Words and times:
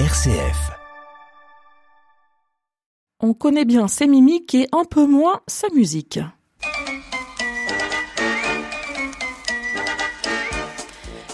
RCF. 0.00 0.72
On 3.20 3.32
connaît 3.32 3.64
bien 3.64 3.86
ses 3.86 4.08
mimiques 4.08 4.56
et 4.56 4.66
un 4.72 4.84
peu 4.84 5.06
moins 5.06 5.40
sa 5.46 5.68
musique. 5.68 6.18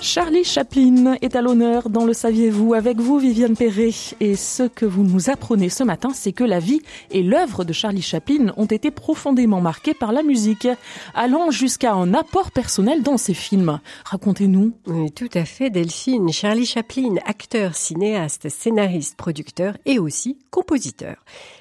Charlie 0.02 0.44
Chaplin 0.44 1.16
est 1.21 1.37
à 1.37 1.42
l'honneur 1.42 1.90
dans 1.90 2.06
Le 2.06 2.14
Saviez-vous 2.14 2.72
avec 2.72 2.98
vous, 2.98 3.19
Viviane 3.19 3.54
Perret. 3.54 3.90
Et 4.21 4.34
ce 4.34 4.62
que 4.62 4.87
vous 4.87 5.03
nous 5.03 5.28
apprenez 5.28 5.69
ce 5.69 5.84
matin, 5.84 6.08
c'est 6.15 6.33
que 6.33 6.42
la 6.42 6.58
vie 6.58 6.80
et 7.10 7.22
l'œuvre 7.22 7.65
de 7.65 7.74
Charlie 7.74 8.01
Chaplin 8.01 8.54
ont 8.56 8.65
été 8.65 8.90
profondément 8.90 9.60
marquées 9.60 9.92
par 9.92 10.12
la 10.12 10.22
musique, 10.22 10.66
allant 11.15 11.51
jusqu'à 11.51 11.92
un 11.92 12.15
apport 12.15 12.51
personnel 12.51 13.02
dans 13.02 13.19
ses 13.19 13.34
films. 13.34 13.78
Racontez-nous. 14.06 14.72
Oui, 14.87 15.10
tout 15.12 15.28
à 15.34 15.44
fait, 15.44 15.69
Delphine. 15.69 16.32
Charlie 16.32 16.64
Chaplin, 16.66 17.16
acteur, 17.27 17.74
cinéaste, 17.74 18.48
scénariste, 18.48 19.19
producteur 19.19 19.77
et 19.84 19.98
aussi 19.98 20.39
compositeur. 20.51 21.17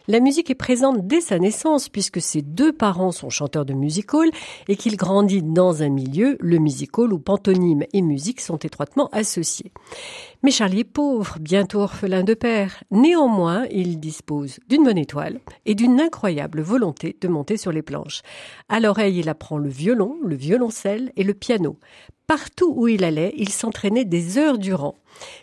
La 0.07 0.21
musique 0.21 0.49
est 0.49 0.55
présente 0.55 1.05
dès 1.05 1.21
sa 1.21 1.37
naissance 1.37 1.89
puisque 1.89 2.21
ses 2.21 2.41
deux 2.41 2.71
parents 2.71 3.11
sont 3.11 3.29
chanteurs 3.29 3.65
de 3.65 3.73
music 3.73 4.11
hall 4.13 4.31
et 4.67 4.75
qu'il 4.75 4.95
grandit 4.95 5.43
dans 5.43 5.83
un 5.83 5.89
milieu, 5.89 6.37
le 6.39 6.57
music 6.57 6.97
hall 6.97 7.13
où 7.13 7.19
pantomime 7.19 7.83
et 7.93 8.01
musique 8.01 8.28
sont 8.37 8.57
étroitement 8.57 9.09
associés. 9.11 9.71
Mais 10.43 10.51
Charlie 10.51 10.81
est 10.81 10.83
pauvre, 10.83 11.37
bientôt 11.39 11.79
orphelin 11.79 12.23
de 12.23 12.33
père. 12.33 12.83
Néanmoins, 12.91 13.65
il 13.71 13.99
dispose 13.99 14.59
d'une 14.69 14.83
bonne 14.83 14.97
étoile 14.97 15.39
et 15.65 15.75
d'une 15.75 15.99
incroyable 15.99 16.61
volonté 16.61 17.17
de 17.19 17.27
monter 17.27 17.57
sur 17.57 17.71
les 17.71 17.81
planches. 17.81 18.21
À 18.69 18.79
l'oreille, 18.79 19.19
il 19.19 19.29
apprend 19.29 19.57
le 19.57 19.69
violon, 19.69 20.17
le 20.23 20.35
violoncelle 20.35 21.11
et 21.15 21.23
le 21.23 21.33
piano. 21.33 21.77
Partout 22.29 22.71
où 22.77 22.87
il 22.87 23.03
allait, 23.03 23.33
il 23.37 23.49
s'entraînait 23.49 24.05
des 24.05 24.37
heures 24.37 24.59
durant. 24.59 24.93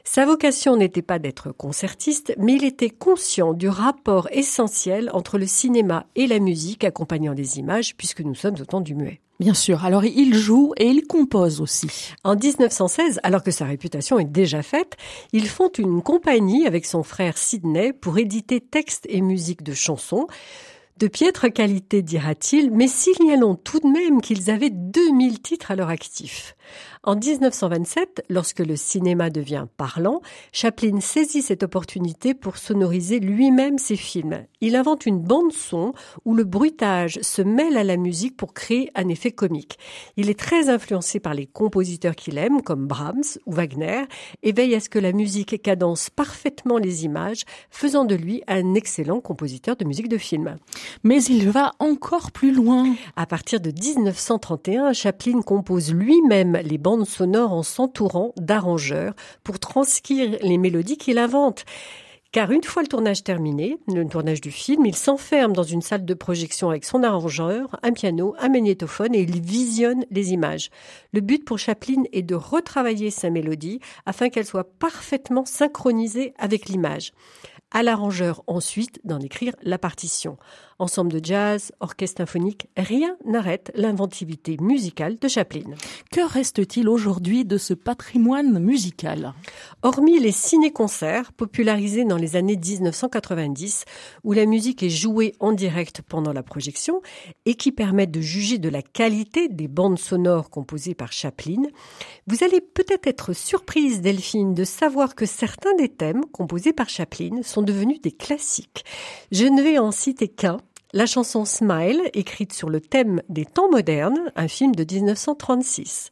Sa 0.05 0.25
vocation 0.25 0.77
n'était 0.77 1.03
pas 1.03 1.19
d'être 1.19 1.51
concertiste, 1.51 2.33
mais 2.39 2.55
il 2.55 2.65
était 2.65 2.91
conscient 2.91 3.55
du 3.55 3.69
rapport 3.69 4.29
essentiel 4.31 5.11
entre 5.13 5.37
le 5.37 5.49
cinéma 5.49 6.07
et 6.15 6.29
la 6.29 6.39
musique 6.39 6.85
accompagnant 6.85 7.35
des 7.35 7.59
images, 7.59 7.97
puisque 7.97 8.21
nous 8.21 8.37
sommes 8.37 8.55
au 8.61 8.65
temps 8.65 8.81
du 8.81 8.95
muet. 8.95 9.21
Bien 9.41 9.53
sûr, 9.53 9.85
alors 9.85 10.05
il 10.05 10.37
joue 10.37 10.75
et 10.77 10.87
il 10.87 11.09
compose 11.09 11.61
aussi. 11.61 12.15
En 12.23 12.37
1916, 12.37 13.19
alors 13.25 13.43
que 13.43 13.51
sa 13.51 13.65
réputation 13.65 14.21
est 14.21 14.25
déjà 14.25 14.63
faite, 14.63 14.97
il 15.33 15.49
fonde 15.49 15.77
une 15.79 16.03
compagnie 16.03 16.69
avec 16.69 16.87
son 16.87 17.03
frère 17.03 17.37
Sidney 17.37 17.95
pour 17.95 18.17
éditer 18.17 18.61
textes 18.61 19.07
et 19.09 19.23
musiques 19.23 19.65
de 19.65 19.75
chansons. 19.75 20.29
De 20.99 21.09
piètre 21.09 21.53
qualité, 21.53 22.01
dira-t-il, 22.01 22.71
mais 22.71 22.89
signalons 22.89 23.55
tout 23.55 23.81
de 23.81 23.87
même 23.87 24.23
qu'ils 24.23 24.51
avaient 24.51 24.71
2000 24.71 25.43
titres 25.43 25.71
à 25.71 25.77
leur 25.77 25.91
actif. 25.91 26.57
En 27.07 27.15
1927, 27.15 28.25
lorsque 28.29 28.59
le 28.59 28.75
cinéma 28.75 29.31
devient 29.31 29.67
parlant, 29.77 30.23
Chaplin 30.51 30.99
saisit 31.01 31.41
cette 31.41 31.63
opportunité 31.63 32.35
pour 32.35 32.57
sonoriser 32.57 33.21
lui-même 33.21 33.79
ses 33.79 33.95
films. 33.95 34.45
Il 34.61 34.75
invente 34.75 35.07
une 35.07 35.21
bande 35.21 35.53
son 35.53 35.93
où 36.25 36.35
le 36.35 36.43
bruitage 36.43 37.21
se 37.23 37.43
mêle 37.43 37.77
à 37.77 37.85
la 37.85 37.97
musique 37.97 38.37
pour 38.37 38.55
créer 38.55 38.91
un 38.97 39.09
effet 39.09 39.31
comique. 39.31 39.79
Il 40.17 40.29
est 40.29 40.39
très 40.39 40.69
influencé 40.69 41.21
par 41.21 41.33
les 41.33 41.47
compositeurs 41.47 42.17
qu'il 42.17 42.39
aime, 42.39 42.61
comme 42.61 42.89
Brahms 42.89 43.39
ou 43.47 43.53
Wagner, 43.53 44.03
et 44.43 44.51
veille 44.51 44.75
à 44.75 44.81
ce 44.81 44.89
que 44.89 44.99
la 44.99 45.13
musique 45.13 45.63
cadence 45.63 46.11
parfaitement 46.11 46.77
les 46.77 47.05
images, 47.05 47.45
faisant 47.71 48.05
de 48.05 48.17
lui 48.17 48.43
un 48.49 48.75
excellent 48.75 49.21
compositeur 49.21 49.77
de 49.77 49.85
musique 49.85 50.09
de 50.09 50.19
film. 50.19 50.57
Mais 51.05 51.23
il 51.23 51.51
va 51.51 51.71
encore 51.79 52.33
plus 52.33 52.51
loin. 52.51 52.97
À 53.15 53.27
partir 53.27 53.61
de 53.61 53.71
1931, 53.71 54.93
Chaplin 54.93 55.41
compose 55.43 55.95
lui-même 55.95 56.59
les 56.65 56.79
bandes 56.79 56.96
sonores 57.05 57.53
en 57.53 57.63
s'entourant 57.63 58.33
d'arrangeurs 58.37 59.15
pour 59.45 59.59
transcrire 59.59 60.39
les 60.41 60.59
mélodies 60.59 60.97
qu'il 60.97 61.19
invente. 61.19 61.65
Car 62.33 62.51
une 62.51 62.65
fois 62.65 62.83
le 62.83 62.89
tournage 62.89 63.25
terminé, 63.25 63.79
le 63.89 64.07
tournage 64.07 64.41
du 64.41 64.51
film, 64.51 64.85
il 64.85 64.95
s'enferme 64.95 65.55
dans 65.55 65.63
une 65.63 65.81
salle 65.81 66.05
de 66.05 66.13
projection 66.13 66.69
avec 66.69 66.85
son 66.85 67.03
arrangeur, 67.03 67.79
un 67.83 67.93
piano, 67.93 68.35
un 68.39 68.49
magnétophone 68.49 69.15
et 69.15 69.23
il 69.23 69.41
visionne 69.41 70.05
les 70.11 70.33
images. 70.33 70.71
Le 71.13 71.21
but 71.21 71.45
pour 71.45 71.59
Chaplin 71.59 72.03
est 72.13 72.23
de 72.23 72.35
retravailler 72.35 73.11
sa 73.11 73.31
mélodie 73.31 73.81
afin 74.05 74.29
qu'elle 74.29 74.45
soit 74.45 74.79
parfaitement 74.79 75.47
synchronisée 75.47 76.35
avec 76.39 76.69
l'image 76.69 77.13
à 77.71 77.83
l'arrangeur 77.83 78.43
ensuite 78.47 79.01
d'en 79.05 79.21
écrire 79.21 79.55
la 79.63 79.79
partition. 79.79 80.37
Ensemble 80.79 81.11
de 81.11 81.25
jazz, 81.25 81.73
orchestre 81.81 82.19
symphonique, 82.19 82.69
rien 82.77 83.17
n'arrête 83.25 83.73
l'inventivité 83.75 84.59
musicale 84.61 85.17
de 85.19 85.27
Chaplin. 85.27 85.71
Que 86.13 86.21
reste-t-il 86.21 86.87
aujourd'hui 86.87 87.47
de 87.47 87.57
ce 87.57 87.73
patrimoine 87.73 88.59
musical? 88.59 89.33
Hormis 89.83 90.21
les 90.21 90.33
ciné-concerts 90.33 91.33
popularisés 91.33 92.05
dans 92.05 92.19
les 92.19 92.37
années 92.37 92.59
1990, 92.59 93.87
où 94.23 94.33
la 94.33 94.45
musique 94.45 94.83
est 94.83 94.91
jouée 94.91 95.35
en 95.41 95.53
direct 95.53 96.03
pendant 96.03 96.35
la 96.35 96.43
projection 96.43 97.01
et 97.47 97.55
qui 97.55 97.73
permettent 97.73 98.11
de 98.11 98.21
juger 98.21 98.59
de 98.59 98.69
la 98.69 98.83
qualité 98.83 99.49
des 99.49 99.69
bandes 99.69 99.99
sonores 99.99 100.51
composées 100.51 100.95
par 100.95 101.11
Chaplin, 101.11 101.63
vous 102.27 102.45
allez 102.45 102.61
peut-être 102.61 103.07
être 103.07 103.33
surprise, 103.33 104.03
Delphine, 104.03 104.53
de 104.53 104.65
savoir 104.65 105.15
que 105.15 105.25
certains 105.25 105.75
des 105.77 105.89
thèmes 105.89 106.27
composés 106.33 106.75
par 106.75 106.91
Chaplin 106.91 107.41
sont 107.43 107.63
devenus 107.63 108.03
des 108.03 108.13
classiques. 108.13 108.85
Je 109.33 109.47
ne 109.47 109.63
vais 109.63 109.79
en 109.79 109.91
citer 109.91 110.29
qu'un, 110.29 110.59
la 110.93 111.07
chanson 111.07 111.45
Smile, 111.45 112.01
écrite 112.15 112.53
sur 112.53 112.71
le 112.71 112.81
thème 112.81 113.21
des 113.29 113.45
temps 113.45 113.71
modernes, 113.71 114.31
un 114.37 114.49
film 114.49 114.75
de 114.75 114.85
1936. 114.85 116.11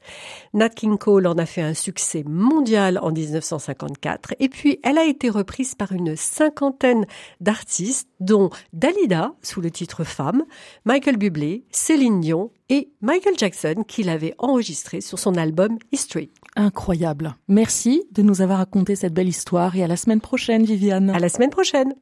Nat 0.52 0.68
King 0.68 0.98
Cole 0.98 1.26
en 1.26 1.38
a 1.38 1.46
fait 1.46 1.62
un 1.62 1.74
succès 1.74 2.24
mondial 2.26 2.98
en 3.00 3.12
1954 3.12 4.34
et 4.40 4.48
puis 4.48 4.80
elle 4.82 4.98
a 4.98 5.04
été 5.04 5.30
reprise 5.30 5.74
par 5.74 5.92
une 5.92 6.16
cinquantaine 6.16 7.06
d'artistes 7.40 8.08
dont 8.20 8.50
Dalida 8.72 9.34
sous 9.42 9.60
le 9.60 9.70
titre 9.70 10.04
Femme, 10.04 10.44
Michael 10.84 11.16
Bublé, 11.16 11.64
Céline 11.70 12.20
Dion 12.20 12.50
et 12.68 12.90
Michael 13.00 13.34
Jackson 13.38 13.84
qui 13.86 14.02
l'avait 14.02 14.34
enregistré 14.38 15.00
sur 15.00 15.18
son 15.18 15.34
album 15.36 15.78
History. 15.92 16.30
Incroyable. 16.56 17.34
Merci 17.48 18.04
de 18.12 18.22
nous 18.22 18.42
avoir 18.42 18.58
raconté 18.58 18.96
cette 18.96 19.14
belle 19.14 19.28
histoire 19.28 19.76
et 19.76 19.84
à 19.84 19.88
la 19.88 19.96
semaine 19.96 20.20
prochaine 20.20 20.64
Viviane. 20.64 21.10
À 21.10 21.18
la 21.18 21.28
semaine 21.28 21.50
prochaine. 21.50 21.94